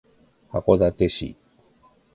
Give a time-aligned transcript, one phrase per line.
[0.49, 1.35] 函館市